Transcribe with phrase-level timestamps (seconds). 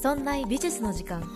[0.00, 1.28] そんな美術の時間。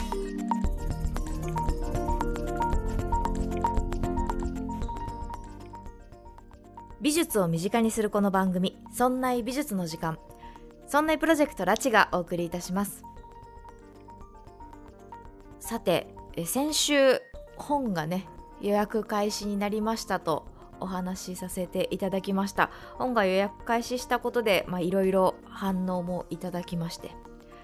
[7.00, 10.16] 美術を身近にするこの番組「そんな美術の時間」
[10.86, 13.02] そんなプロジェクトラチがお送りいたします。
[15.58, 16.14] さて
[16.46, 17.20] 先週
[17.56, 18.28] 本がね
[18.60, 20.46] 予約開始になりましたと
[20.78, 22.70] お話しさせていただきました。
[22.94, 27.21] 本が予約開始したことでいろいろ反応もいただきまして。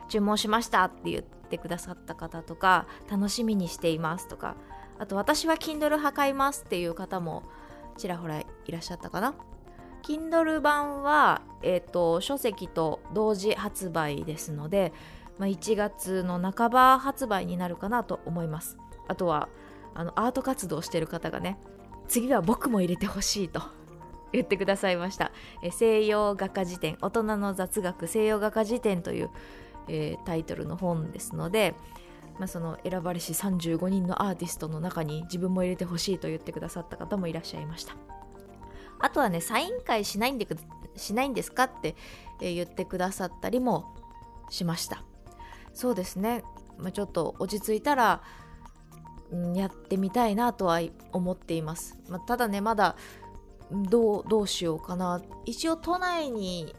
[0.09, 4.57] 注文しましたって言ってくださった方とか楽しみにしていますとか
[4.99, 7.45] あと私は Kindle 派買いますっていう方も
[7.99, 9.35] ちらほらいらっしゃったかな。
[10.03, 14.93] Kindle 版は、えーと、書籍と同時発売ですので、
[15.39, 18.79] まあ、1月の半ば発売になるかなと思います。
[19.09, 19.49] あとは
[19.95, 21.59] あのアート活動してる方がね
[22.07, 23.63] 次は僕も入れてほしいと
[24.33, 25.33] 言ってくださいました。
[25.63, 29.31] え西洋画家辞典大人の雑学西洋画家辞典という、
[29.89, 31.75] えー、タイトルの本ですので、
[32.39, 37.97] まあ、その選ばれし35人のアーティストの中に自分も入れてほしいと言ってくださった方もいらっしゃいました。
[39.01, 40.47] あとはねサイン会しないんで
[40.97, 41.95] しないんですかって
[42.41, 43.95] え言ってくださったりも
[44.51, 45.05] しました。
[45.73, 46.43] そうですね、
[46.79, 48.23] まあ、ちょっと落ち着いたら
[49.55, 50.81] やってみたいなとは
[51.13, 52.97] 思っています、まあ、ただねまだ
[53.71, 55.21] どうどうしようかな。
[55.45, 56.75] 一応都内に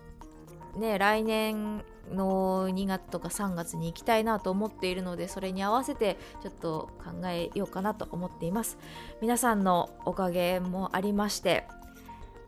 [0.76, 8.78] ね来年の2月とか3月に行きたいなと思っているのでそれに合わせてちょっと考えようかなと思っています。
[9.22, 11.68] 皆さんのおかげもありまして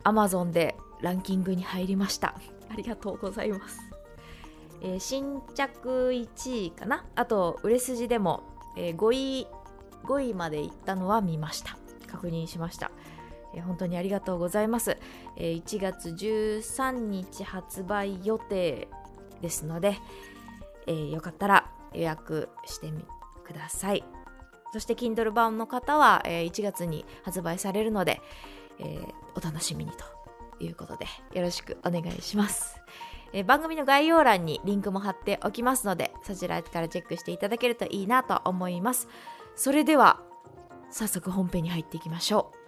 [0.04, 2.34] Amazon でランキングに入りました。
[2.70, 3.80] ありがとうございます、
[4.80, 7.04] えー、新着1位かな？
[7.14, 8.42] あと売れ筋でも、
[8.76, 9.46] えー、5位
[10.04, 11.76] 5位まで行ったのは見ました。
[12.08, 12.90] 確認しました、
[13.54, 14.98] えー、本当にありがとうございます、
[15.36, 18.88] えー、1月13日発売予定
[19.42, 19.98] ですので、
[20.86, 23.04] えー、よかったら予約してみ
[23.44, 24.04] ください。
[24.72, 28.22] そして Kindle 版の方は、えー、1月に発売されるので、
[28.78, 32.80] えー、お楽しみにということでよろしくお願いします。
[33.34, 39.08] え番組の概要欄にリンクも貼っておきますのでそちらからチェックしていただけるといいなと思います。
[39.56, 40.20] それでは
[40.90, 42.61] 早速本編に入っていきましょう。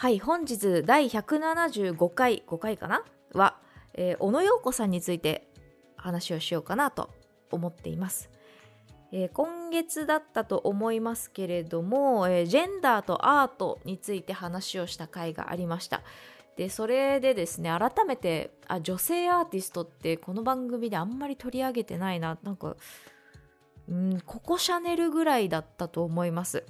[0.00, 3.02] はい本日第175回5回かな？
[3.34, 3.56] は、
[3.94, 5.48] えー、小野陽子さんについて
[5.96, 7.10] 話をしようかなと
[7.50, 8.30] 思っています、
[9.10, 16.02] えー、今月だったと思いますけれども、えー、ジェンダーとアートについて話をした回がありました。
[16.56, 22.38] でそれでですね改めてあ女性アーティストってこの番組であんまり取り上げてないな。
[22.44, 22.76] なんか
[23.88, 26.64] うんここシャネルぐらいだったと思います。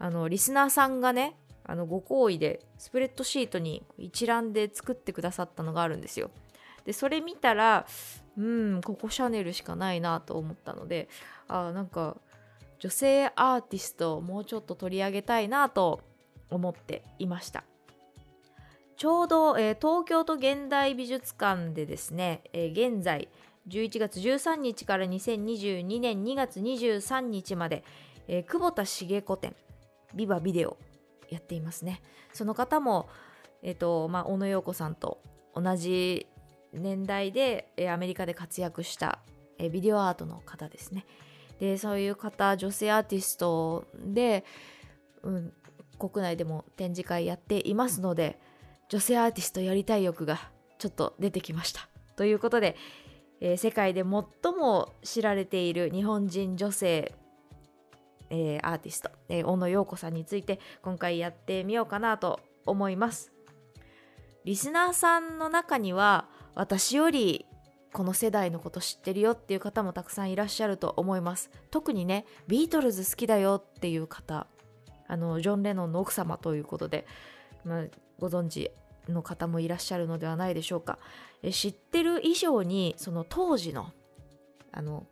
[0.00, 1.36] あのリスナーさんがね
[1.68, 6.30] あのご好意でスプレッドシートに一覧で作ってくださったのがあるんですよ。
[6.86, 7.86] でそれ見たら
[8.38, 11.08] うんここシャネルしかないなと思ったので
[11.46, 12.16] あなんか
[12.78, 16.00] 女性アーティストをもうちょっと取り上げたいなと
[16.48, 17.64] 思っていました。
[18.96, 23.28] ちょうど、えー、東京都現代美術館でですね、えー、現在
[23.68, 27.84] 11月13日から2022年2月23日まで、
[28.26, 29.54] えー、久保田茂子展
[30.14, 30.78] ビバビデオ
[31.28, 32.00] やっていますね
[32.32, 33.08] その方も、
[33.62, 35.20] えーとまあ、小野洋子さんと
[35.54, 36.26] 同じ
[36.72, 39.20] 年代で、え、アメリカで活躍した、
[39.58, 41.06] え、ビデオアートの方ですね
[41.58, 44.44] でそういう方女性アーティストで、
[45.22, 45.52] うん、
[45.98, 48.38] 国内でも展示会やっていますので
[48.88, 50.38] 女性アーティストやりたい欲が
[50.78, 51.88] ちょっと出てきました。
[52.16, 52.76] ということで、
[53.40, 57.14] えー、世界で最も知られている日本人女性、
[58.30, 63.32] えー、アーティスト、えー、小野陽子さんについて今回やってみようかなと思います。
[64.44, 67.46] リスナーさんの中には私より
[67.92, 71.50] この世代のこと知ってるよっていう方もたくさんいらっしゃると思います。
[71.70, 74.46] 特にね、ビートルズ好きだよっていう方、
[75.06, 77.06] あの、ジョン・レノンの奥様ということで、
[77.64, 77.84] まあ、
[78.18, 78.70] ご存知
[79.08, 80.98] の方もいらっしゃるのではないでしょうか。
[81.50, 83.92] 知ってる以上にその当時の
[84.72, 85.06] あの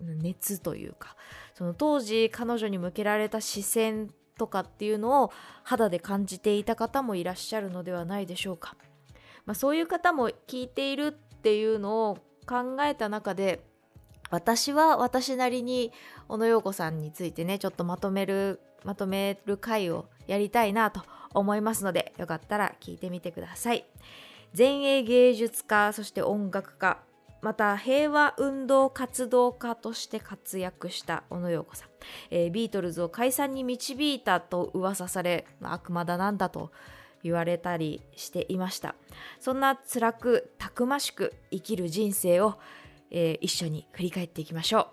[0.00, 1.14] 熱というか
[1.60, 4.08] その当時彼女に向けられた視線
[4.38, 8.76] とかっていうのを肌で感じていた方もいらっしゃるのではないでしょうか。
[9.44, 13.62] まあ、そういう方も聞いているっていうのを考えた中で
[14.30, 15.92] 私は私なりに
[16.28, 21.02] 小野陽子さんについてねちょっとまとめるまとめる回をやりたいなと
[21.34, 23.84] 思いますのでよかったら聞いてみてください
[24.56, 27.02] 前衛芸術家そして音楽家
[27.42, 31.88] また平和運動活動家として活躍した小野洋子さん、
[32.30, 36.70] えー、ビートルズを解散に導いたと噂され悪魔だなんだと
[37.22, 38.94] 言われたりしていました。
[39.40, 42.58] そんな辛くたくましく生きる人生を、
[43.10, 44.86] えー、一緒に振り返っていきましょう。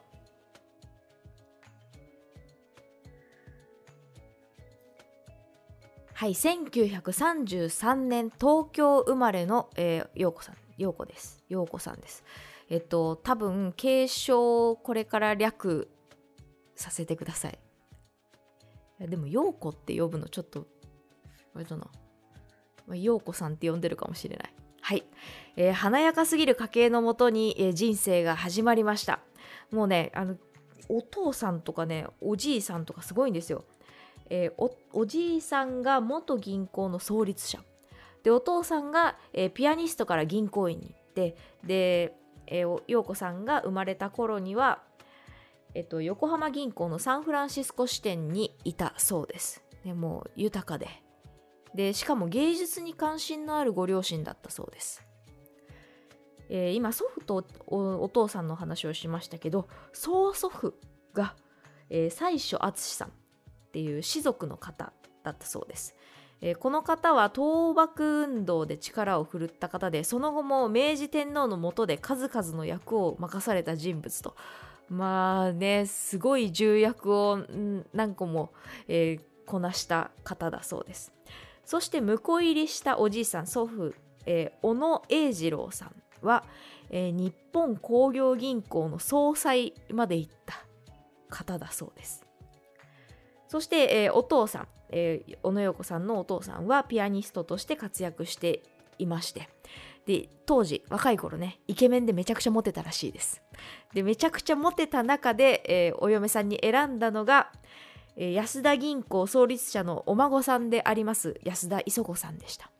[6.13, 10.66] はい1933年東京生まれの、えー、陽子さん。
[10.77, 11.44] 陽子です。
[11.50, 12.24] 陽子さんです。
[12.69, 15.89] えっと多分継承これから略
[16.75, 17.59] させてください。
[19.03, 20.65] いでも陽子って呼ぶのちょっと
[21.56, 21.88] あれだな。
[22.95, 24.53] 陽子さんって呼んでるかもしれない。
[24.81, 25.03] はい、
[25.57, 29.19] えー、華やかすぎる家系のもとに、えー、人生が始まりました。
[29.71, 30.38] もうねあの
[30.88, 33.65] お父さんとかねおじいさんとかすごいんですよ、
[34.30, 37.59] えー、おおじいさんが元銀行の創立者。
[38.27, 42.13] でお父さんが、えー、ピアニストから銀行員に行ってで、
[42.45, 44.83] えー、陽子さんが生まれた頃には、
[45.74, 49.63] えっと、横浜銀行のサンフランシスコ支店にいたそうです。
[49.85, 50.89] でもう豊かで。
[51.74, 55.03] でしかも芸術に関心のあるご両親だったそうです、
[56.50, 60.73] えー、今祖父とお父さんの話をしましたけど曽祖父
[61.13, 61.35] が、
[61.89, 63.12] えー、西所淳さんっ
[63.71, 64.91] ていう士族の方
[65.23, 65.95] だったそうです。
[66.41, 74.35] えー、この方は倒幕運動で力を振るった方でその後も明治天皇の下で数々の役を任された人物と。
[74.89, 77.39] まあねすごい重役を
[77.93, 78.51] 何個も、
[78.87, 81.11] えー、こなした方だそうです。
[81.65, 83.93] そして婿入りしたおじいさん祖父、
[84.25, 86.45] えー、小野英二郎さんは、
[86.89, 90.65] えー、日本工業銀行の総裁まで行った
[91.29, 92.23] 方だそうです。
[93.49, 98.63] そして、えー、お父さん、えー、小野洋子さんのお父さんはピアニストとして活躍して
[98.97, 99.49] いまして。
[100.05, 103.41] で当時若い頃ねイケメンでめちゃくちゃモテたらしいです。
[103.93, 107.51] でめちゃくちゃモテた中で、えー、お嫁さんに選んだのが
[108.17, 112.71] え安田銀行創立者のお孫さんであります安田磯子さんでした。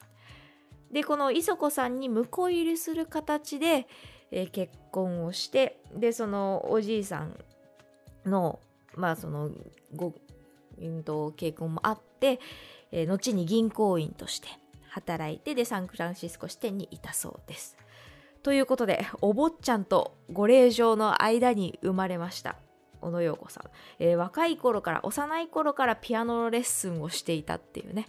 [0.92, 3.88] でこの磯子さんに婿入りする形で、
[4.32, 7.38] えー、結婚をしてでそのおじいさん
[8.26, 8.60] の
[8.96, 9.52] まあその
[9.96, 10.16] ご、
[10.82, 12.40] うんと、結婚もあって、
[12.92, 14.48] えー、後に銀行員として
[14.90, 17.78] 働いてでサンフランシスコ支店にいたそうです。
[18.44, 22.56] ということでお坊ちゃんとご令嬢の間に生まれました。
[23.02, 23.70] 小野洋子さん、
[24.00, 28.08] えー、若い頃から幼い頃からピアノのレッスンをしていたっていうね。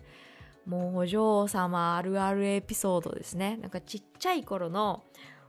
[0.65, 3.57] もうお嬢様あるあるエピソードですね。
[3.57, 5.03] なんかちっちゃい頃の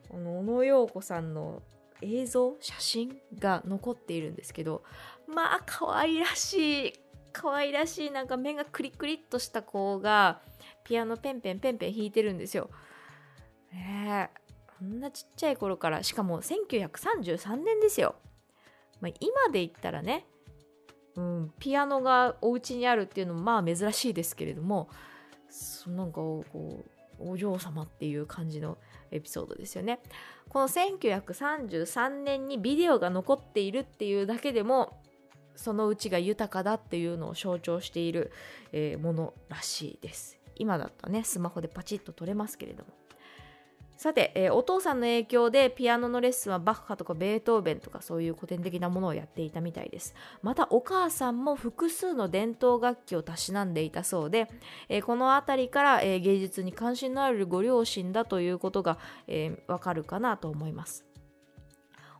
[0.09, 1.61] 小野洋子さんの
[2.01, 4.83] 映像写真が残っているんですけど
[5.27, 6.93] まあ可愛らしい
[7.39, 10.41] 可愛らしいなんか目がクリクリっとした子が
[10.83, 12.69] ピアノペンペンペンペン弾いてるんですよ。
[13.71, 14.29] えー、
[14.77, 18.15] こんなちっちゃい頃からしかも1933年ですよ。
[18.99, 20.25] まあ、今で言ったらね、
[21.15, 24.89] うん、ピアノがお家にあるっていうのもまあ珍しいですけれども
[25.87, 28.77] なんかこうお嬢様っていう感じの
[29.11, 30.01] エピソードですよね。
[30.49, 35.01] この1933年にビデオが残っているっていうだけでも
[35.59, 38.31] そのうちが豊かだっていうのを象徴している、
[38.71, 40.39] えー、ものらしいです。
[40.55, 42.91] 今だったねスマホでパチッと撮れますけれども。
[43.99, 54.49] さて、えー、お父さんの影響でピアノのレッスンはバッハとかベートーベンとかそういう古典的なものをやっていたみたいですまたお母さんも複数の伝統楽器をたしなんでいたそうで、
[54.87, 61.08] えー、この辺りから、え、芸術に関心のあるご両親だということが、えー、わかるかなと思います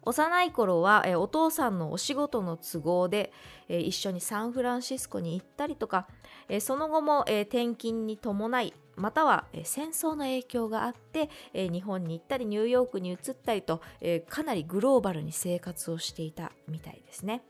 [0.03, 3.32] 幼い頃は、え、お父さんのお仕事の都合で、
[3.68, 6.08] え、一緒にサンフランシスコに行ったりとか、
[6.48, 17.41] え、その後も、え転勤に伴いまたは、え戦争の影響があって、え日本に行ったりニューヨークに移ったりと、えかなりグローバルに生活をしていたみたいですね。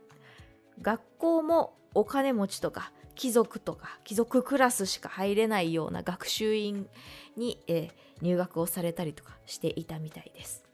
[0.81, 6.87] 学校もお金持ちとか貴族とか貴族クラスしか入れないような学習院
[7.35, 7.89] に、え
[8.21, 10.68] 入学をされたりとかしていたみたいです。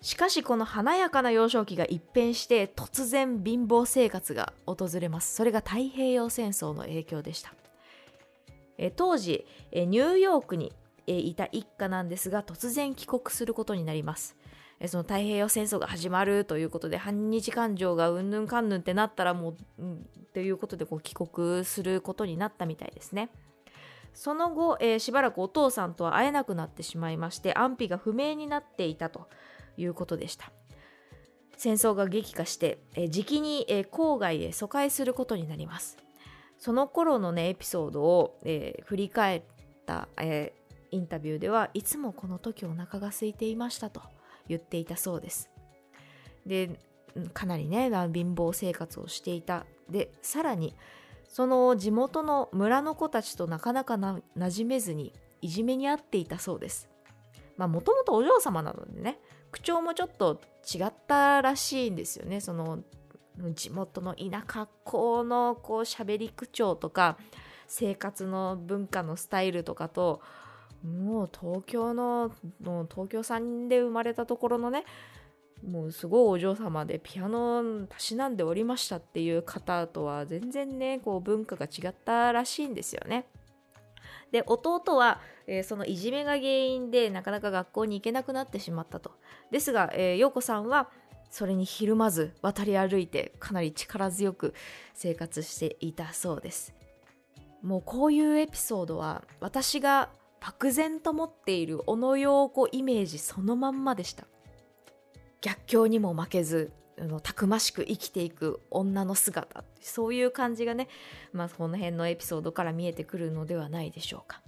[0.00, 5.34] しかしこの華やかな幼少期が一変して突然貧乏生活が訪れます。
[5.34, 7.52] それが太平洋戦争の影響でした。
[8.94, 10.72] 当時ニューヨークに
[11.06, 14.36] いた一家なんですが突然帰国することになります。
[14.86, 23.30] その太平洋戦争が始まるということで反日感情がうんぬんかんぬんってなったらもう、うん、ということでこう帰国することになったみたいですね。
[24.14, 29.26] その後、えー、しばらくお父さんとは会えなくなってしまいまして安否が不明になっていたと。
[29.78, 30.52] いうことでした。
[31.56, 35.96] 戦争が激化して、えー、時に、えー、郊外へ疎開することになります。
[36.58, 39.42] その頃のねエピソードを、えー、振り返っ
[39.86, 44.02] た、えー、インタビューではいつもこの時お腹が空いていましたと
[44.48, 45.50] 言っていたそうです。
[46.46, 46.78] で
[47.32, 49.66] かなりね貧乏生活をしていた。
[49.90, 50.74] でさらに
[51.28, 56.88] その地元の村の子たちとなかなかな馴染めずにいじめにあっていたそうです。
[57.56, 59.18] まあもともとお嬢様なのでね
[59.50, 60.40] 口調もちょっと
[60.74, 62.80] 違ったらしいんですよねその
[63.54, 67.16] 地元の田舎っ子のこう喋り口調とか
[67.66, 70.20] 生活の文化のスタイルとかと
[70.84, 72.32] もう東京の
[72.90, 74.84] 東京産で生まれたところのね
[75.66, 83.26] もうすごいお嬢様でピアノをたしなんでおりましたっていう方とは全然ねこう文化が違ったらしいんですよね。
[84.32, 89.12] で弟は、えー、そのいじめが原因でなかなか学校に行けなくなってしまったと。
[89.50, 90.90] ですが、えー、陽子さんは
[91.30, 94.54] それにひるまず渡り歩いてかなり力強く
[94.94, 96.74] 生活していたそうです。
[97.62, 104.26] もうこういうエピソードは私が漠然と持っている小野陽子イメージそのまんまでした。
[105.40, 106.72] 逆境にも負けず
[107.22, 109.64] たくましく生きていく女の姿。
[109.80, 110.88] そういう感じがね、
[111.32, 114.40] まあ、この辺のエピソードから見えてくるのではないでしょうか。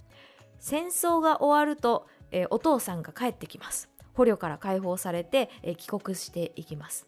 [0.59, 3.89] 戦争が終わると、えー、お父さんが帰ってきます。
[4.13, 7.07] 捕虜から解放されて、えー、帰国していきます。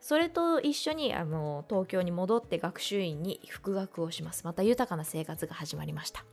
[0.00, 4.44] それと一緒にあの東京に戻って学習院に復学をします。
[4.44, 6.24] また豊かな生活が始まりました。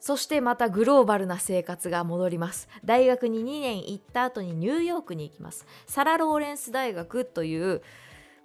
[0.00, 2.68] そしてまたグローバルな生活が戻ります。
[2.84, 5.66] 大学に2年行った後にニューヨークに行きます。
[5.86, 7.82] サラ・ローレンス大学という、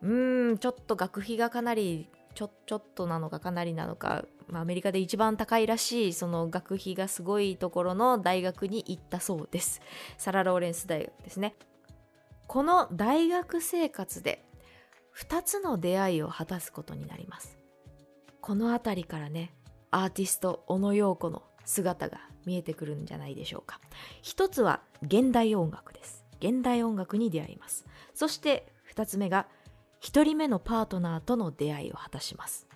[0.02, 9.82] うーん、ちょっと学費がかなり、ちょ、ちょっとなのかかなりなのか、まあ、アメリカで一番高いらしい、その学費がすごいところの大学に行ったそうです。
[10.18, 11.56] サラ・ローレンス大学ですね。
[12.48, 14.44] この大学生活で
[15.18, 17.58] 2つの出会いを果たすことになります。
[18.42, 19.54] この辺りからね、
[19.94, 23.80] アーティスト小野陽子の姿が見えてくるんじゃないでしょうか。
[24.24, 26.26] 一つは現代音楽です。
[26.40, 27.86] 現代音楽に出会います。
[28.16, 29.46] そして二つ目が
[30.00, 32.68] 一人目のパートナーとの出会いを果たします。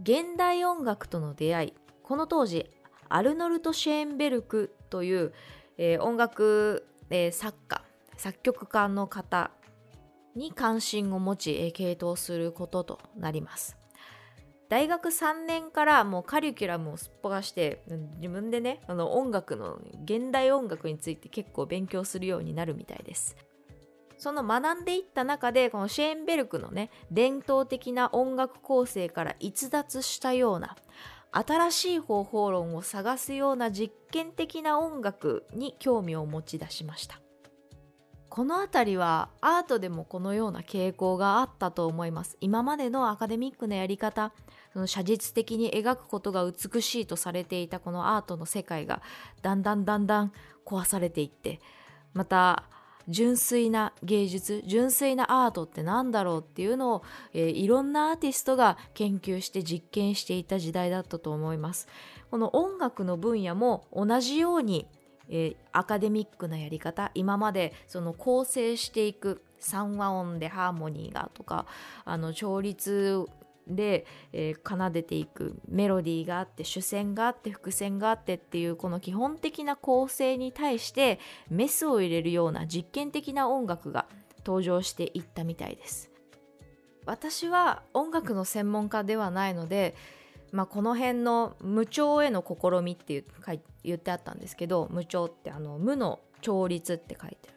[0.00, 2.70] 現代音楽との出会いこの当時
[3.10, 5.34] アルノルト・シェーンベルクという、
[5.76, 7.82] えー、音楽、えー、作家
[8.16, 9.50] 作曲家の方
[10.34, 13.76] に関心を持ち、えー、傾倒することとなります。
[14.68, 17.82] 大学3年からもうカリキュラムをすっぽかして
[18.16, 23.36] 自分でねあの音楽の現代音楽について結構勉強するようになるみたいです。
[24.18, 30.74] その学んでいった中でこのシェーンベルクのね伝統的な音楽構成から逸脱したような
[31.32, 37.20] 新しい方法論を探すような実験的な音楽に興味を持ち出しました。
[38.36, 42.36] この辺りはアートでもこのような傾向があったと思います。
[42.42, 44.30] 今までのアカデミックなやり方
[44.74, 49.00] その写実的に描くことが美しいとされていたこのアートの世界が
[49.40, 50.32] だんだんだんだん
[50.66, 51.60] 壊されていって
[52.12, 52.64] また
[53.08, 57.02] 純粋な芸術純粋なアートって何だろうっていうのを、
[57.32, 61.88] えー、いろんなアーティストが研究して実験していた時代だったと思います。
[62.30, 64.86] この音楽の分野も同じように
[65.28, 71.66] えー、アカデミックなやり方今までその構成していく3和音でハーモニーがとか
[72.04, 73.26] あの調律
[73.66, 81.18] で、えー、奏でていくメロディーがあって主線があって伏線があってっていうこの基本的な構成に対して
[81.50, 84.06] メスを入れるような実験的な音楽が
[84.44, 86.10] 登場していったみたいです。
[87.04, 89.94] 私は音楽の専門家ではないので
[90.52, 93.24] まあ、この辺の無調への試みっていう
[93.86, 97.56] 言ってあったんですけど無調ってあの無の調律って書いてる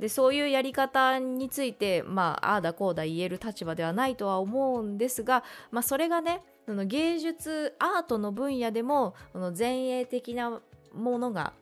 [0.00, 10.60] でそういうやり方についてまあああだこうだ言える立場ではないとは思うんですが、まあ、それがねその芸術アートの分野でもその前衛的な
[10.94, 11.52] ものが、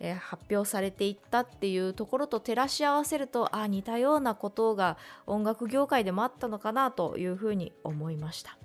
[0.00, 8.58] えー、発表されていったっていうところと照らし合わせるとあ似たようなことが音楽業界でもあったのかなというふうに思いました。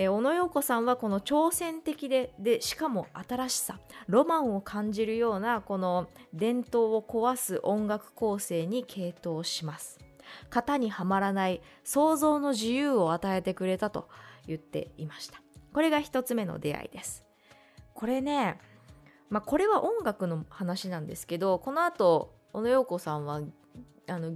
[0.00, 9.98] えー、小野洋子さんはこの挑戦的ででしかも新しさロマンを感じるようなこの伝統を壊す音楽構成に傾倒します。
[10.50, 14.08] 型にはまらない想像の自由を与えてくれたと
[14.46, 15.42] 言っていました。
[15.72, 17.24] これが一つ目の出会いです。
[17.92, 18.60] これね
[19.30, 23.40] まあこれは音楽の話なんですけどこの後小野洋子さんは
[24.06, 24.30] あの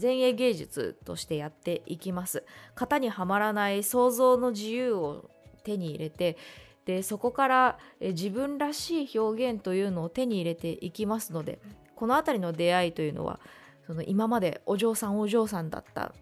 [0.00, 2.44] 前衛芸術としてやっていきます。
[2.74, 5.30] 型にはまらない想像の自由を
[5.62, 6.36] 手に入れて
[6.84, 11.60] でそこから自分らしい表現というのを手に入れていきますので
[11.94, 13.38] この辺りの出会いというのは
[13.86, 16.12] その今までお嬢さんお嬢さんだった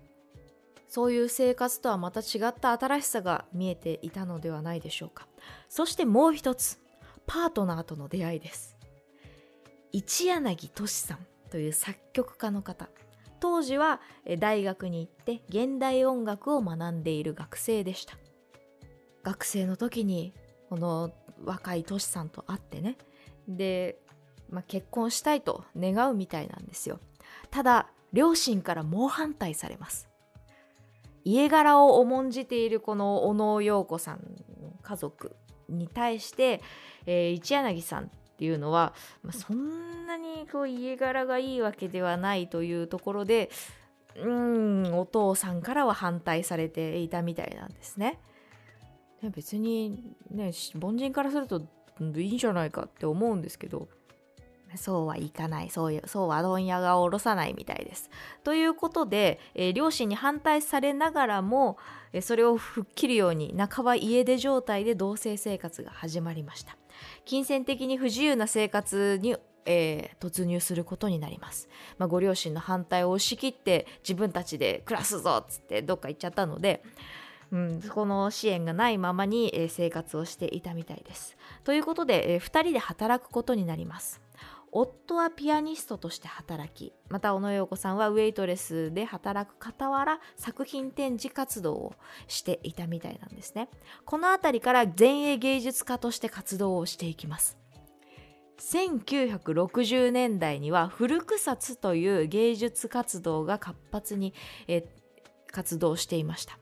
[0.89, 5.29] そういう生活とはまた違った新しさが見えていたのではないでしょうか。
[5.69, 6.81] そしてもう一つ
[7.29, 8.77] パートナーとの出会いです。
[9.93, 12.89] 一柳俊さんという作曲家の方。
[13.41, 14.01] 当時は
[14.39, 18.17] 大学に行って現代音楽を学んでいる学生でした。
[19.23, 20.33] 学生の時に
[20.69, 21.11] この
[21.45, 22.97] 若いトシさんと会ってね。
[23.49, 23.99] で、
[24.51, 27.01] まあ、結婚したいと願うみたいなんですよ。
[27.51, 30.09] ただ両親から猛反対されます。
[31.25, 34.21] 家柄を重んじているこの小野陽子さん
[34.63, 35.37] の家族
[35.69, 36.63] に対して、
[37.07, 43.51] えー、一柳さんっていうのは、まあ、そんなにこう家柄がいいわけではないというところで
[44.17, 48.19] うんお父さんからは反対されていたみたいなんですね。
[49.35, 51.61] 別にね凡人からすると
[52.17, 53.91] いいんじゃないかって思うんですけど
[54.77, 58.11] そうはいかないそういうそうは問屋が下ろさないみたいです。
[58.45, 61.79] ということで、えー、両親に反対されながらも、
[62.13, 66.77] えー、それを吹っ切るように半ば家出状態で同棲生活が始まりました。
[67.25, 69.37] 金銭的に不自由な生活に
[69.67, 76.83] えー、突入することになります、まあ、ご両親の反対を押し切って自分たちで暮らすぞっつってどっか行っちゃったので、
[77.53, 84.21] うん、この支援がないままに、えー、生活をしていたみたいですということで、えー、2人で働くことになります
[84.73, 91.95] 夫はピアニストとして働きまた小野洋子さんはウェイトレスで働く傍ら作品展示活動を
[92.29, 93.69] していたみたいなんですね
[94.05, 97.59] この辺りから前衛芸術家として活動をしていきます
[98.61, 104.35] 1960年代には古草津という芸術活動が活発に、
[105.51, 106.59] 活動していました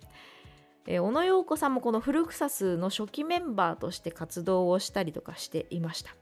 [0.86, 6.16] 小野洋子さんもこの古草津の初期メンバーとして活動をしたりとかしていました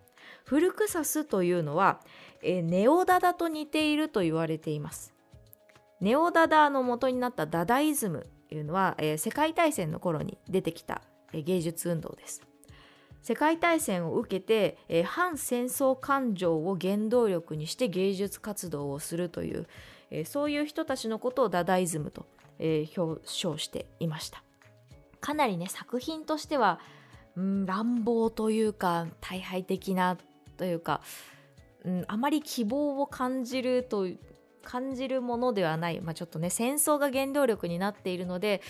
[0.46, 2.00] フルクサスというのは、
[2.40, 5.12] えネオダダと似ていると言われています。
[6.00, 12.42] ネオダダの元になったダダイズムというのは、え世界大戦の頃に出てきた、え芸術運動です。
[13.22, 19.66] 世界大戦を受けて、え反戦争感情を原動力にして芸術活動をするという、
[20.12, 22.24] えそういう人たちのことをダダイズムと、
[22.60, 24.44] え表彰していました。
[25.20, 26.78] かなりね作品としては、
[27.36, 30.16] うん、乱暴というか大敗的な
[30.56, 31.00] というか、
[31.84, 34.08] うん、あまり希望を感じると
[34.62, 38.60] 感じるものではない、まあ、ちょっとね戦争が原動力になっているので、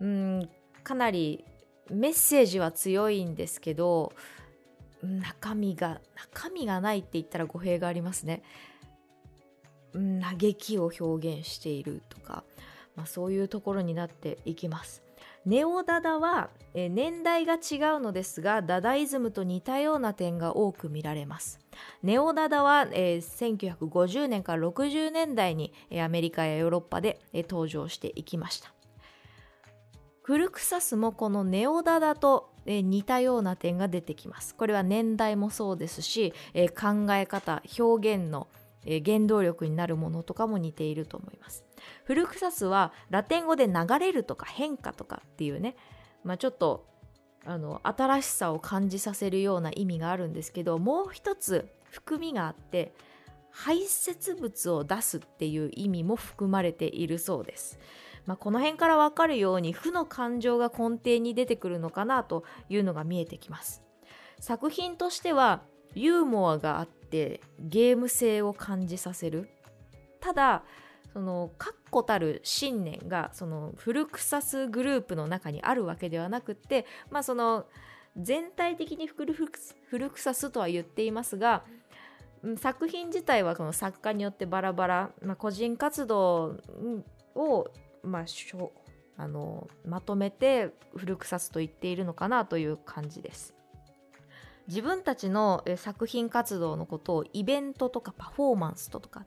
[0.00, 0.48] うん、
[0.82, 1.44] かなり
[1.90, 4.12] メッセージは強いんですけど
[5.02, 8.42] 中身が中身がないって言ったら語弊がありますね。
[9.92, 12.42] うん嘆きを表現しているとか、
[12.96, 15.03] まあ、そういうところになっていきます。
[15.46, 21.60] ネオダダは、え年代が違うのですがダダイズムと似たような点が多く見られます。
[22.02, 28.72] ネオダダは、えー、1950年から60年代に、えアメリカやヨーロッパで、え登場していきました。
[30.22, 34.54] クルクサスもこのネオダダと、え似たような点が出てきます。
[34.54, 38.48] これは年代もそうですし、え考え方表現の、
[38.86, 41.63] え原動力になるものとかも似ていると思います。
[42.04, 45.76] 古臭すはラテン語で流れるとか変化とかっていうね、
[46.22, 46.86] まあ、ちょっと
[47.46, 52.94] あの新しさを感じさせるような意味があるんですけどもう一つ含みがあって
[53.50, 57.78] 排泄物を出すっていう意味も含まれているそうです。
[58.26, 63.82] まあ、この辺からわかるように負の感情が根底に出てくるのかなというのが見えてきます。
[64.40, 65.62] 作品としては
[65.94, 69.48] ユーモアがあってゲーム性を感じさせる。
[70.20, 70.64] ただ
[71.14, 77.66] その確固たる信念がそのフルクサスグループの中にあるわけではなくてまあその
[78.16, 81.62] 全体的にフルフルクサスとは言っていますが
[82.58, 86.56] 作品自体はその作家によってバラバラ、まあ、個人活動
[87.36, 87.68] を、
[88.02, 88.72] まあ、しょ
[89.16, 93.54] あのまとめてフルクサスと言っているのかなという感じです。
[94.66, 99.26] 自分たちの作品活動のことをイベントとかパフォーマンスとか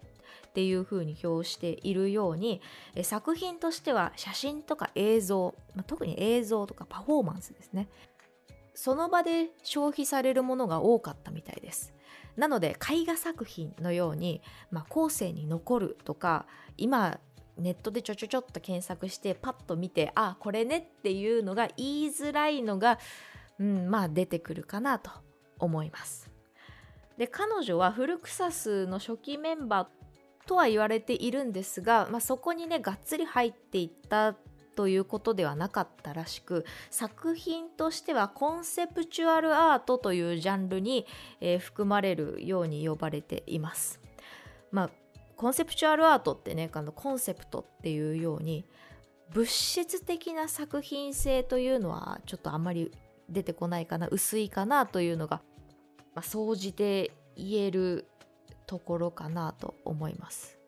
[0.58, 2.64] っていうふうに表しているように
[3.04, 5.54] 作品としては写真とか映像、
[5.86, 7.88] 特に映像とかパフォーマンスですね。
[8.74, 11.94] その場で消費されるものが多かったみたいです。
[12.38, 14.42] なので絵画作品のように、
[14.72, 17.20] まあ、後世に残るとか今
[17.56, 22.98] ネットでちょちょちょっと検索してパッと見てあこれねっていうのが言いづらいのが、
[23.60, 25.12] うん、まあ出てくるかなと
[25.60, 26.32] 思います。
[27.16, 29.97] で彼女はフルクサスの初期メンバー
[30.48, 34.36] とは言われているんですが、まあ、そこにねがっつり入っていった
[34.76, 41.06] ということではなかったらしく作品としてはコンセプチュアルアートというジャンルに、
[41.42, 44.00] えー、含まれるように呼ばれています。
[44.72, 44.90] まあ
[45.36, 48.66] コンセプチュアルアートってねあのコンセプトっていうように
[49.32, 52.92] 物質的な作品性というのはちょっとあんまり
[53.30, 55.42] 出てこないかな薄いかなというのが、
[56.16, 58.08] まあ、総じて言える
[58.68, 60.60] ところかなと思います。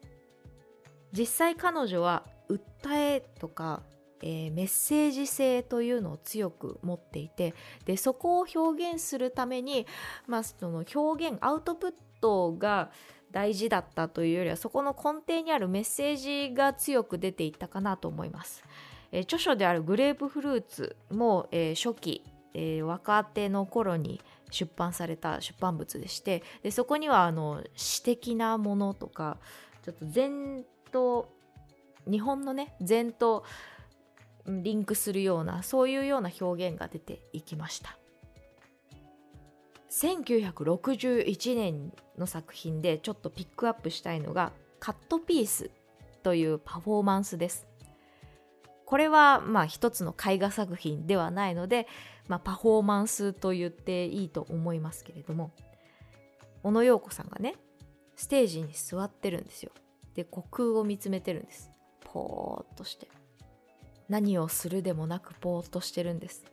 [1.12, 3.84] 実際彼女は訴えとか、
[4.22, 7.54] えー、メッセージ性というのを強く持っていて
[7.86, 9.88] でそこを表現するために、
[10.28, 12.92] まあ、その表現アウトプットが
[13.32, 16.16] 大事だったというよりはそこの根底にあるメッセー
[16.50, 18.64] ジが強く出ていったかなと思います。
[19.12, 29.38] えー、著書であるグレープフルーツも、えー、初期、えー、若手の頃に出版された出版物でしてでそこにはあの詩的なものとか
[29.84, 31.30] ちょっと禅と
[32.10, 33.44] 日本のね禅と
[34.46, 37.98] リンクするようなそういうような表現が出ていきました。
[39.92, 45.72] 1961年の作品でちょっとピックアップしたいのがカットピース
[46.24, 47.68] というパフォーマンスです。
[48.86, 51.88] これはまあ一つの絵画作品ではないので、
[52.30, 55.52] まあ、パフォーマンスと言っていいと思いますけれども
[56.64, 57.56] 小野陽子さんがね
[58.16, 59.72] ステージに座ってるんですよ。
[60.14, 61.72] で虚空を見つめてるんです。
[62.02, 63.08] ポーっとして。
[64.10, 66.44] 何をするでもなくポーっとしてるんです。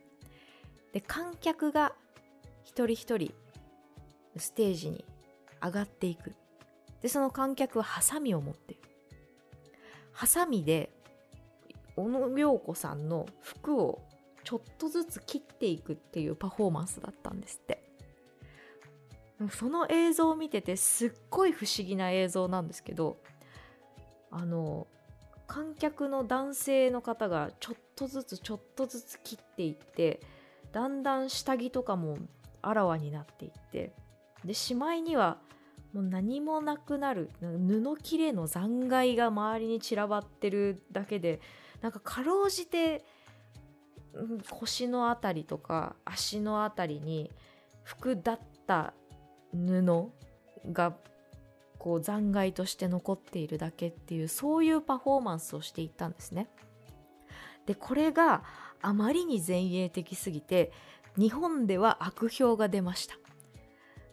[0.93, 1.93] で観客が
[2.63, 3.33] 一人一人
[4.37, 5.03] ステージに
[5.61, 6.33] 上がっていく。
[7.01, 8.79] でその観客はハサミを持ってる。
[10.13, 10.89] ハサミで
[11.97, 14.06] 小野涼子さんの服を
[14.47, 17.83] ちょっとずつ切っていくっていうパフォーマンスだったんですって。
[19.51, 23.17] その映像を見ててすっごい不思議な映像なんですけど
[24.31, 24.87] あの
[25.47, 30.21] 観客の男性の方がちょっとずつちょっとずつ切っていって
[30.71, 32.17] だんだん下着とかも
[32.61, 33.91] あらわになっていって
[34.45, 35.39] でしまいには
[35.91, 41.41] もう何もなくなる布切れの残骸が周りに散らばってるだけで
[41.81, 43.03] なんかかろうじて
[44.51, 47.31] 腰の辺りとか足の辺りに
[47.83, 48.93] 服だった
[49.53, 50.11] 布
[50.71, 50.95] が
[51.77, 56.49] こう残骸として残っているだけっていうそういうパフォーマンスをしていったんですね。
[57.65, 58.43] でこれが
[58.81, 60.71] あまりに前衛的すぎて
[61.17, 63.15] 日本では悪評が出ました。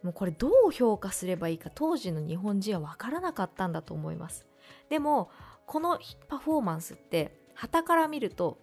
[0.02, 4.46] もうこれどう評価すればいいか当時の日本人は分からなかったんだと思います。
[4.90, 5.30] でも
[5.66, 8.58] このパフォーマンスって旗から見ると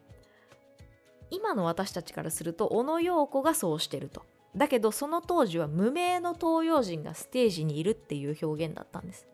[1.32, 4.24] 今の私たちからすると小野陽子がそうしてると。
[4.56, 9.28] だけどその当時は無名の東洋人がステージにいるっていう表現だったんです。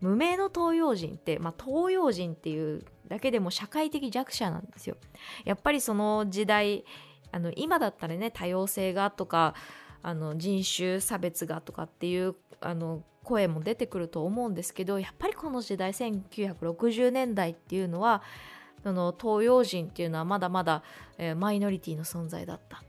[0.00, 4.96] 無名の東洋人って、まあ、東洋人っていうだけでも社会的弱者なんですよ。
[5.44, 6.84] やっぱりその時代
[7.32, 9.54] あの今だったらね多様性がとか
[10.02, 18.22] あの人種差別がとかっていうあの声も出てくると思うんですけどやっぱりこの時代1960年代っていうのは
[18.82, 20.82] その東洋人っていうのはまだまだ、
[21.18, 22.82] えー、マイノリティの存在だった。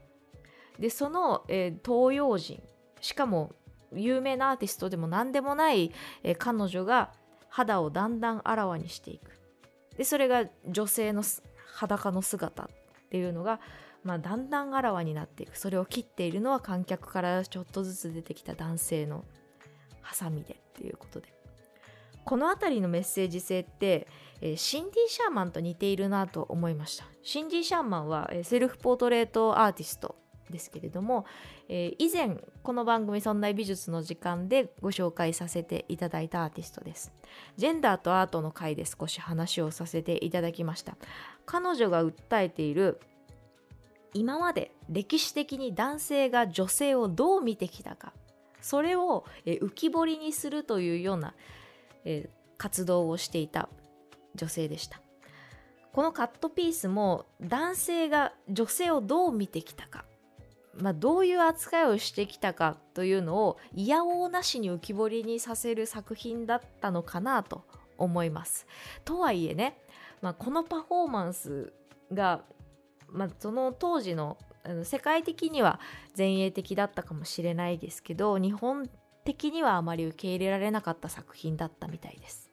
[0.80, 2.62] でその、えー、東洋人
[3.01, 3.54] しかも
[3.93, 5.91] 有名なアーティストでも何でもない、
[6.23, 7.12] えー、彼女が
[7.49, 9.38] 肌をだんだんあらわにしていく。
[9.97, 11.23] でそれが女性の
[11.75, 12.67] 裸の姿っ
[13.10, 13.60] ていうのが、
[14.04, 15.58] まあ、だんだんあらわになっていく。
[15.58, 19.25] それを切っているのは観客からちょっとずつ出てきた男性の
[20.01, 21.34] ハサミでっていうことで。
[22.23, 24.08] この辺りのメッセージ性って、
[24.41, 27.06] えー、シンディ・シャーマンと似ているなと思いました。
[27.23, 30.15] シンディ・シャーマンは、えー、セルフポートレートアーティスト
[30.49, 31.25] ですけれども、
[31.69, 37.13] えー、以前この番組「そんな美術の時間」でご紹介させていただいたアーティストです。
[37.56, 40.97] ジェンダーとアートの回で少し話をさせていただきました。
[41.45, 42.99] 彼女が訴えている
[44.13, 48.13] 今まで歴史的に男性が女性をどう見てきたか。
[48.60, 51.34] それを、え浮き彫りにするというような、
[52.06, 53.69] え活動をしていた。
[54.36, 55.02] 女性でした。
[55.94, 60.06] このカットピースも男性が女性をどう見てきたか、
[60.74, 67.65] まあ、どういう扱いをしてきたかというのを嫌おうなしに浮き彫りにさせる作品だったのかなと
[67.98, 68.65] 思います。
[69.04, 69.78] とはいえね、
[70.22, 71.74] まあ、このパフォーマンス
[72.13, 72.41] が、
[73.10, 75.80] まあ、その当時のあの世界的には
[76.15, 78.88] 前衛的だったかもしれないですけど日本
[79.26, 82.51] 的にはあまり受け入れられなかった作品だったみたいです。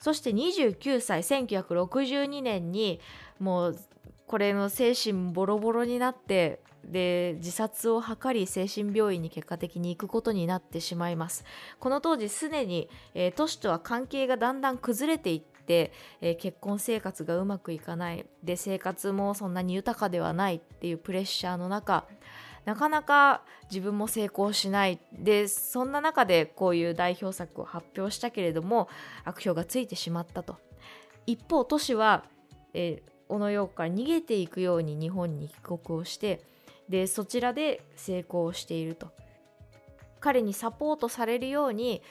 [0.00, 3.00] そして29歳1962年に
[3.38, 3.78] もう
[4.26, 11.44] これの精神ボロボロになってで自殺を図り精神病院に結果的に行くことになってしまいます。
[11.78, 18.24] この当時すでに、えー、都市とは関係がだんだん崩れていって、えー、結婚生活がうまくいかない。
[18.42, 22.06] で生活もそんなに豊かではないっていうプレッシャーの中
[22.64, 24.98] なかなか自分も成功しない。
[25.12, 28.88] でそんな中でこういう代表作を発表したけれども
[29.24, 30.56] 悪評がついてしまったと。
[31.26, 32.24] 一方都市は、
[32.74, 36.40] えー、小野洋子から逃げていくように日本に帰国をして
[36.88, 39.08] でそちらで成功していると。
[40.20, 42.02] 彼にサポートされるように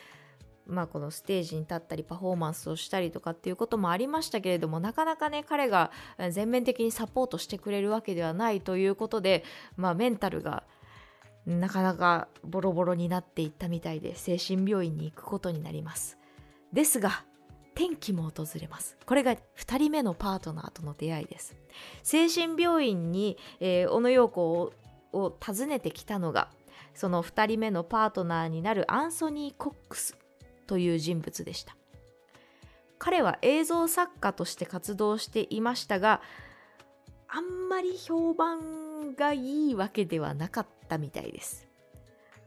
[0.69, 5.91] まあ、このステージに立ったりパフォーマンスをしたりとかっていうこともありましたけれどもなかなかね彼が
[6.31, 9.43] 全面的にサポートしてくれるわけではないということで、
[9.75, 10.63] まあ、メンタルが
[11.45, 16.17] なかなかボロボロになっていったみたいで精神病院に行くことになります。
[16.71, 17.23] ですが
[17.73, 18.97] 転機も訪れます。
[19.05, 21.55] これが2人目のパートナーとの出会いです。
[22.03, 24.73] 精神病院に、えー、小野陽子を
[25.11, 26.49] を訪ねてきたのが
[26.93, 30.17] その2人目のパートナーになるアンソニー・コックス。
[30.69, 31.75] という人物でした。
[32.99, 36.21] 彼は映像作家として活動していましたが
[37.27, 41.67] あんまり評判がいいわけではなかったみたいです。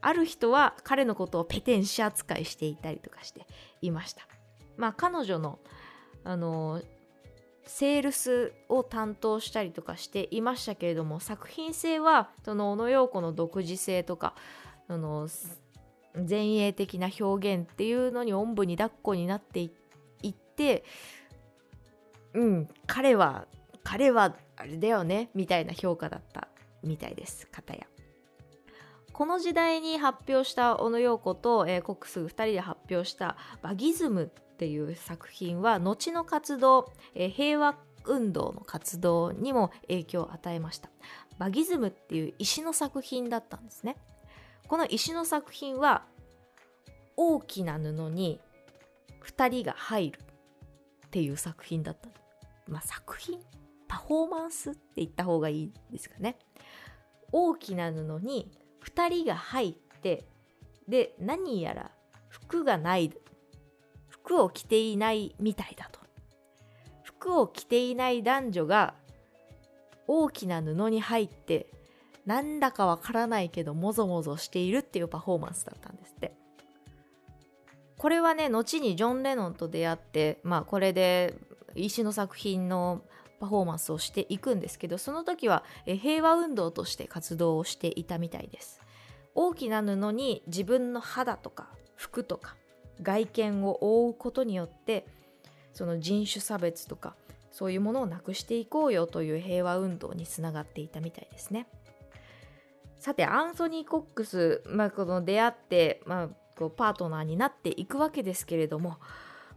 [0.00, 3.44] ある人は彼のことをペテン師扱いしていたりとかして
[3.80, 4.22] いました。
[4.76, 5.58] まあ彼女の
[6.22, 6.80] あの
[7.64, 14.34] セールスを担当したりとかしていましたけれども作品性はその小野陽子の独自性とか
[14.86, 15.28] その
[16.14, 19.70] 前衛的な表現っていうのにおんぶに抱っこになってい
[20.28, 20.84] って
[22.34, 23.46] うん彼は
[23.82, 26.48] 彼はあれだよねみたいな評価だった
[26.82, 27.86] みたいです片や。
[29.12, 40.90] この時代に発表した小野陽子と、えー、コックス2人で発表した「バギズム」っていう作品は後の活動、えー、平和運動の活動にも影響を与えました。
[41.38, 43.96] バギズムっていう石の作品だったんですね。
[44.68, 46.04] この石の作品は
[47.16, 48.40] 大きな布に
[49.24, 50.18] 2人が入る
[51.06, 52.08] っていう作品だった。
[52.66, 53.38] まあ作品？
[53.86, 56.38] パフォーマンスって言った方がいいですかね。
[57.30, 58.50] 大きな布に
[58.84, 60.24] 2人が入って
[60.88, 61.90] で何やら
[62.28, 63.12] 服がない
[64.08, 66.00] 服を着ていないみたいだと
[67.02, 68.94] 服を着ていない男女が
[70.06, 71.70] 大きな布に入って
[72.26, 76.34] なんだかわからないけどもぞもぞしているっていうパフォーマンスだったんですって。
[77.98, 81.36] これはね後にジョン・レノンと出会ってまあこれで
[81.74, 83.02] 石の作品の
[83.38, 88.80] パフォーマンスをしていくんですけどその時は平和運動として活動をしていたみたいです。
[89.34, 92.56] 大きな布に自分の肌とか服とか
[93.00, 95.06] 外見を覆うことによって
[95.72, 97.14] その人種差別とか
[97.50, 101.66] そういうものをなくしていこうよという平和運動につながっていたみたいですね。
[103.02, 108.98] さてアンソニー・コックス、まあ、この出会って、まあ、こうパートナーになっていくわけですけれども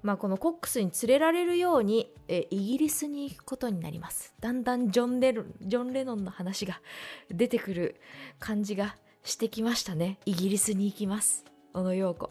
[0.01, 4.35] まあ、このコックスに連れられるようにえイギリスに行くことになります。
[4.39, 6.79] だんだんジョンレジョン・レノンの話が
[7.31, 7.99] 出てくる
[8.37, 10.19] 感じがしてきましたね。
[10.25, 11.43] イギリスに行きます。
[11.73, 12.29] 小野陽子。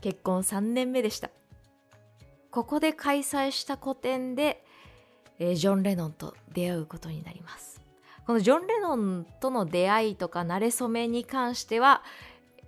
[0.00, 1.30] 結婚3年目でした。
[2.52, 4.64] ここで開催した個展で、
[5.40, 7.77] えジョン・レノンと出会うことになります。
[8.28, 12.02] このジョン・レノンとの出会いとか馴れ初めに関しては、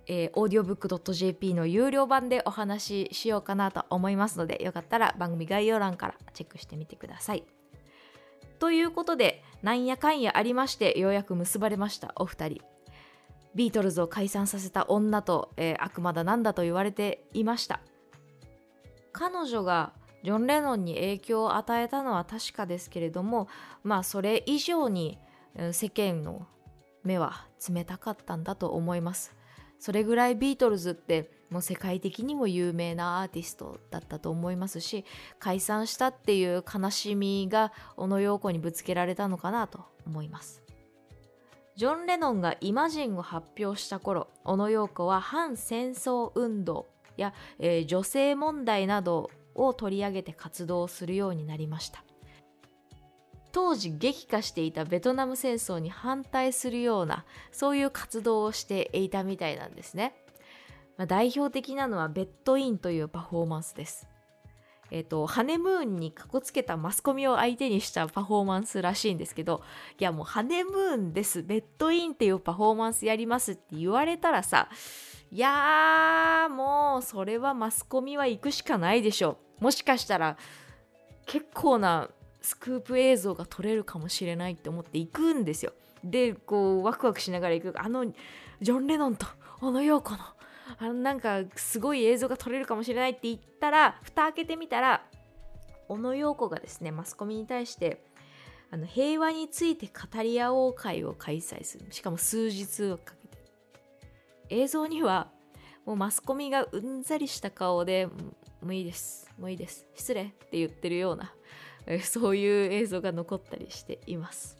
[0.07, 7.43] えー、audiobook.jp の有料版でお話ししようかなと思いますのでよかったら番組概要欄からチェックしてみてください。
[8.57, 12.61] ということでなんやかんやありましてようやく結ばれましたお二人。
[13.53, 17.81] ビートルズを解散させた女と、えー、悪魔だなんだと言われていました。
[19.11, 19.93] 彼女が
[20.23, 23.47] ジョン・レノンに影響を与えたのは確かですけれども
[23.83, 25.19] まあそれ以上に
[25.71, 26.47] 世間の
[27.03, 29.35] 目は冷たかったんだと思います。
[29.79, 35.05] それぐらいビートルズってもう世界的にも有名なアーティストだったと思いますし
[35.39, 40.61] 解散したっていう悲しみが小野陽子にぶつけられたのかなと思います。
[41.75, 46.87] ジョン・レノンがイマジンを発表した頃小野陽子は反戦争運動
[47.17, 52.03] や、えー、女性問題などを取り上げて活動するようになりました。
[53.51, 60.15] 当時激化していたベトナム戦争に反対するようなそういう活動をしていたみたいなんですね、
[60.97, 64.07] まあ、代表的なのはベッドインというパフォーマンスです
[64.91, 69.63] えっ、ー、と、ハネムーンにかこつけたマスコミを相手にしたパフォーマンスらしいんですけど、
[69.97, 74.67] いやもうハネムーンです、ベッドインっていうパフォーマンスやりますって言われたらさ、
[75.31, 79.63] いやー、もうそれはマスコミは行くしかないでしょう。
[79.63, 80.37] もしかしたら
[81.25, 82.09] 結構な
[82.41, 85.73] スクープ映像が撮れるかもしれないって思って行くんですよ。
[86.03, 87.81] でこうワクワクしながら行く。
[87.81, 89.27] あのジョン・レノンと
[89.59, 90.17] 小野陽子の。
[90.79, 95.03] あのなんかすごい映像が撮れるかもしれないって言ったら蓋開けてみたら
[95.89, 98.01] 小野陽子がですねマスコミに対して
[98.71, 101.85] あの平和について語り合おう会を開催する。
[101.91, 103.43] しかも数日をかけて。
[104.49, 105.29] 映像には
[105.85, 108.07] もうマスコミがうんざりした顔で
[108.61, 111.33] もういいですもういいです失礼って言ってるような
[112.03, 114.57] そういう映像が残ったりしています。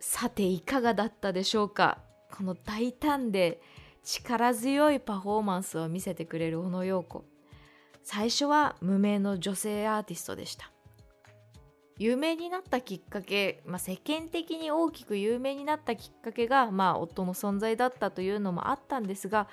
[0.00, 1.98] さていかがだったでしょうか？
[2.34, 3.60] この大胆で
[4.02, 7.24] 力強いパフォーマンスを見せてくれる小野陽子。
[8.02, 10.70] 最初は無名の女性アーティストでした。
[11.98, 19.48] 有名になったきっかけ、まあ、世間的に大きく有名になったきっかけが、まあ、夫の存在だったというのもあったんですが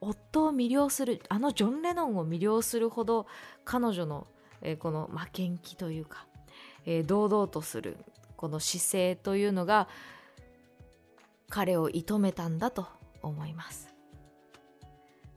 [0.00, 3.28] 夫を魅了するあのジョン・レノンを魅了するほど
[3.64, 4.26] 彼女の、
[4.64, 6.26] えー、この負けん気というか、
[6.84, 7.96] えー、堂々とする
[8.36, 9.88] この姿勢というのが
[11.48, 12.88] 彼を射止めたんだと
[13.22, 13.94] 思います。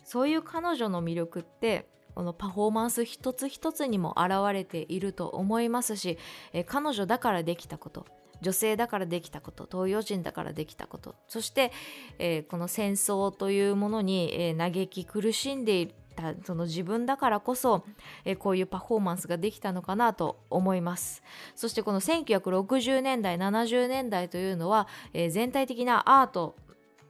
[0.03, 6.17] そういう彼女の魅力ってこのパフォーマンス一つ一つにも現れていると思いますし、
[6.53, 8.07] え彼女だからできたこと
[8.41, 11.71] 女性だからできたこと東洋人だからできたことそして、
[12.19, 17.85] えー、この戦争というものに、えー、嘆き苦しんでいたその自分だからこそ、
[18.25, 21.23] え、こういうパフォーマンスができたのかなと思います。
[21.55, 26.55] そしてこの1960年代70年代というのは、え全体的なアート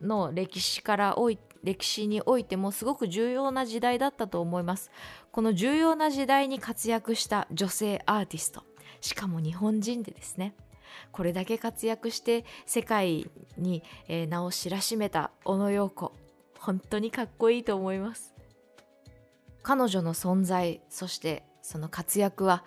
[0.02, 4.91] の歴史からおい歴史においてもすごく重要な時代だったと思います。
[5.32, 8.63] この重要な時代に活躍した女性アーティスト
[9.02, 10.54] しかも日本人でですね。
[11.12, 13.84] これだけ活躍して世界に、
[14.30, 16.13] 名を知らしめた小野陽子
[16.60, 18.37] 本当にかっこいいと思います。
[19.67, 22.63] 彼女の存在そしてその活躍は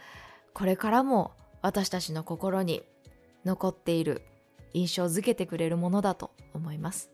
[0.53, 1.33] これからも
[1.63, 2.83] 私たちの心に
[3.47, 4.21] 残っている
[4.75, 7.11] 印象づけてくれるものだと思います。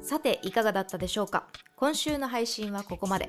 [0.00, 1.48] さていかがだったでしょうか？
[1.74, 3.28] 今週の配信はここまで。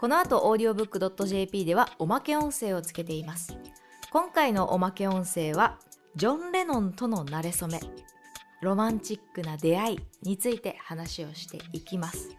[0.00, 3.56] この後 audiobook.jp ではおまけ音声をつけています。
[4.12, 5.80] 今回のおまけ音声は
[6.14, 7.80] ジョン・レノンとの馴れ初め。
[8.60, 12.30] ロマンチックな出会いについて話をしていきます。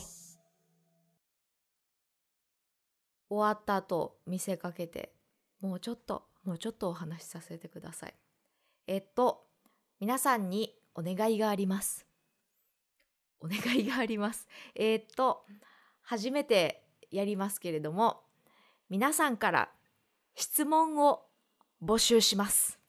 [3.29, 5.13] 終わった後、見せかけて
[5.61, 8.13] もうちょっと、もうちょっとお話しさせてください。
[8.87, 9.45] えっと、
[9.99, 12.05] 皆さんにお願いがあります。
[13.39, 14.47] お願いがあります。
[14.75, 15.43] えっと、
[16.01, 18.21] 初めてやりますけれども、
[18.89, 19.69] 皆さんから
[20.35, 21.25] 質問を
[21.83, 22.79] 募集します。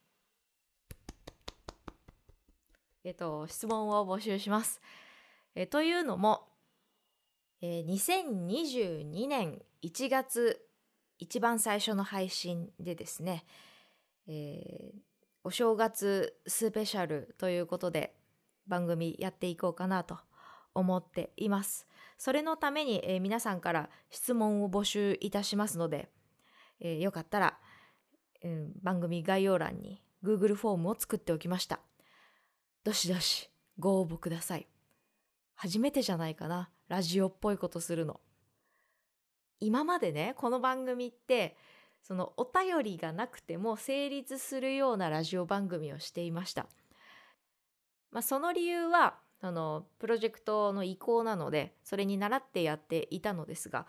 [3.05, 4.81] えっと、質問を募集します。
[5.55, 6.49] えというのも、
[7.63, 10.66] えー、2022年1月
[11.19, 13.45] 一番最初の配信でですね、
[14.29, 14.99] えー、
[15.45, 18.15] お正月スペシャルということで
[18.67, 20.19] 番組やっていこうかなと
[20.75, 21.87] 思っています。
[22.19, 26.11] それのために、えー、皆さんから質問を募集いたしますので、
[26.81, 27.59] えー、よかったら、
[28.45, 31.81] うん、番組概要欄に Google フォームを作っておきました。
[32.85, 34.67] どしどしご応募ください。
[35.55, 36.71] 初めてじゃないかな。
[36.89, 38.21] ラジオっぽいことするの。
[39.61, 41.57] 今までねこの番組って
[42.03, 46.67] そのお便りがなくても成立するようなラジオ番組をしていました。
[48.13, 53.87] まあ、その理由はあのプロジェクトの移行なのでそれに倣ってやっていたのですが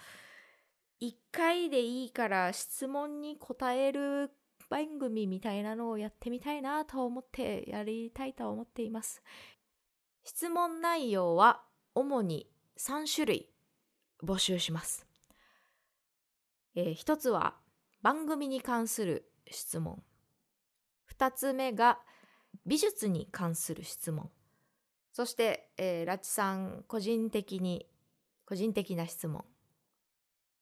[1.02, 4.32] 1回でいいから質問に答える
[4.70, 9.22] 番組みたいなのをやってみたいなと思ってやりたいと思っています。
[10.24, 11.64] 質問内容は
[11.96, 13.50] 主に3種類
[14.22, 15.07] 募集します。
[16.78, 17.56] えー、一つは
[18.04, 20.04] 番組に関する質問。
[21.06, 21.98] 二つ目が
[22.68, 24.30] 美術に関する質問。
[25.12, 27.90] そして、えー、ラチさん個人的に、
[28.46, 29.44] 個人的な質問、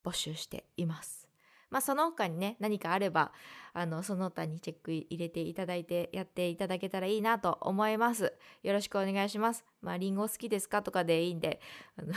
[0.06, 1.28] 募集しています。
[1.70, 3.34] まあその他にね何かあれば
[3.74, 10.84] あのその他にチェック入れていただいてやっていただけたらいいなと思いますよろしくお願いしますまあリンゴ好きですか？
[10.84, 11.60] とかでいいんで
[11.98, 12.14] あの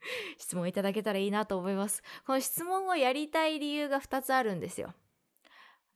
[0.38, 2.02] 質問いただけたらいいなと思います。
[2.26, 4.94] この質問をやりたい理由が2つあるんですよ。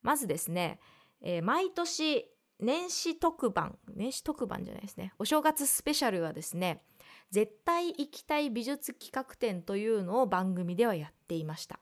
[0.02, 0.80] まずですね、
[1.20, 2.28] えー、毎年
[2.58, 5.12] 年始特番年始特番じゃないですね。
[5.18, 6.84] お正月スペシャルはですね
[7.30, 11.80] 絶対行きたい美術企画展というのを番組ではやっていました。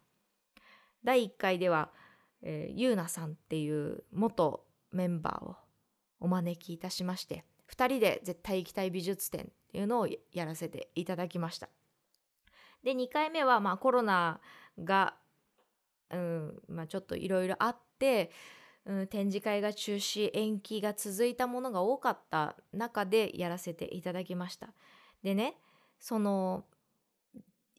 [1.03, 1.93] 第1回では、
[2.43, 5.57] えー、ゆうなさんっていう元メンバーを
[6.21, 11.69] お招きいたしまして2人で絶対行きたい美術展っていうのをやらせていただきました。
[12.85, 14.41] で2回目はまあコロナ
[14.83, 15.15] が、
[16.11, 18.31] うんまあ、ちょっといろいろあって、
[18.87, 24.69] うん、展示会が中止延期が続いたものが多かった中でやらせていただきました
[25.23, 25.57] でね
[25.99, 26.65] その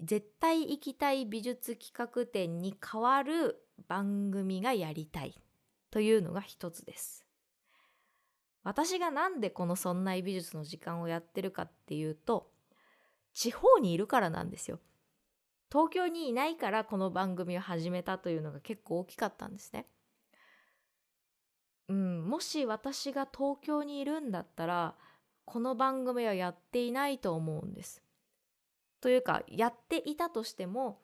[0.02, 5.36] 絶対行きたい美術企画展に代わる番組がやりたい
[5.92, 7.26] というのが一つです。
[8.64, 12.52] 私がなんでこのそんな美術の時間をやってるかっていうと
[13.34, 14.80] 地方にいるからなんですよ。
[15.72, 19.88] 東京にいないからこの番組を始めたというのが結構大きかったんですね。
[21.88, 24.96] うん、もし私が東京にいるんだったら
[25.46, 28.02] この番組はやっていないと思うんです。
[29.00, 31.00] というかやっていたとしても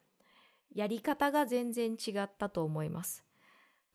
[0.74, 3.26] やり方が全然違ったと思います。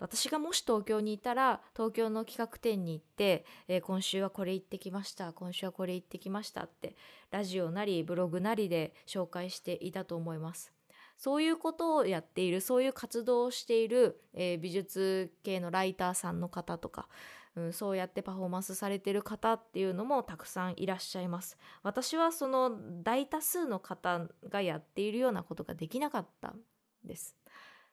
[0.03, 6.97] 私がもし東京にいたら東京の企画展に行って、えー、今週はこれ行ってきました今週はこれ行ってきましたって
[7.31, 10.73] ラジオなりブログなりで紹介していたと思います。
[11.17, 17.07] そういうことをやっているそういう活動をしている、えー、美術系のライターさんの方とか
[17.55, 21.59] うん、そうやってパフォーマンスされてる方っていうのもたくさんいらっしゃいます。
[21.83, 26.61] 私はその大多数の方がやっているようなことができなかったん
[27.05, 27.37] です。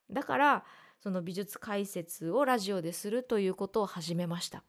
[0.10, 0.66] だから
[1.00, 4.64] その美術解説をラジオでするということを始めました。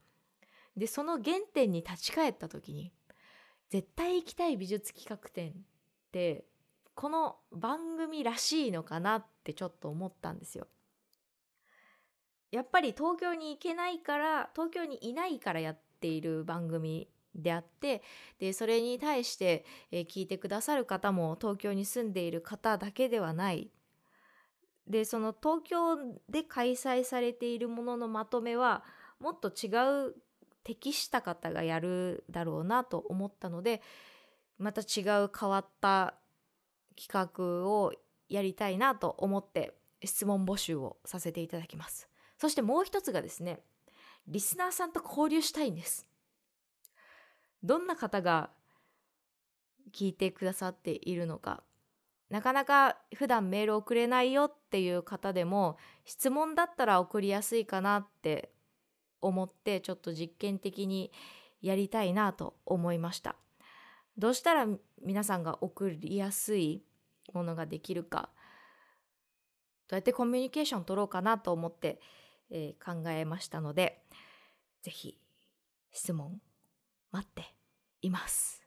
[0.77, 2.93] でその原点に立ち返った時に
[3.69, 5.53] 絶対行きたい美術企画展っ
[6.11, 6.45] て
[6.95, 10.67] この番組らしいのかなってちょっと思ったんですよ。
[12.51, 18.03] やっぱり東京に行けないから東京にいないからやっている番組であって
[18.39, 23.71] でそれに対して、えー、聞いてくださる方も東京に住んでいる方だけではない
[24.87, 25.97] でその東京
[26.29, 28.83] で開催されているもののまとめは
[29.19, 29.69] もっと違
[30.07, 30.15] う
[30.63, 33.81] 適した方がやるだろうなと思ったので
[34.57, 36.15] また違う変わった
[36.95, 37.93] 企画を
[38.29, 39.73] やりたいなと思って
[40.03, 42.07] 質問募集をさせていただきます。
[42.37, 43.59] そしてもう一つがですね、
[44.27, 46.07] リスナーさんと交流したいんです。
[47.63, 48.49] どんな方が
[49.93, 51.63] 聞いてくださっているのか。
[52.31, 58.51] なかなか普段メール送れないよっていう方でも質問だったら送りやすいかなって
[59.21, 61.11] 思ってちょっと実験的に
[61.61, 63.35] やりたいなと思いました。
[64.17, 64.67] どうしたら
[65.03, 66.83] 皆さんが送りやすい
[67.33, 68.29] ものができるか
[69.87, 72.01] どうやってコミュニケーション取ろうかなと思って
[72.51, 74.03] えー、考えましたので、
[74.83, 75.17] ぜひ
[75.91, 76.39] 質問
[77.11, 77.55] 待って
[78.01, 78.61] います。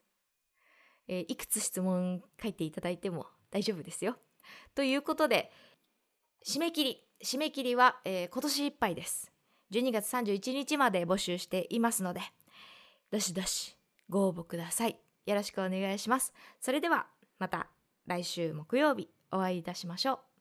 [1.06, 4.16] えー、いくつ質問書いていただいても大丈夫ですよ。
[4.74, 5.52] ということで、
[6.44, 9.30] 締め切り、締め切りは、えー、今年いっぱいです。
[9.72, 12.20] 12月31日まで募集していますので、
[13.12, 13.76] どしどし
[14.10, 14.98] ご応募ください。
[15.26, 16.34] よろしくお願いします。
[16.60, 17.06] それでは
[17.38, 17.68] また
[18.06, 20.33] 来週木曜日お会いいたしましょう。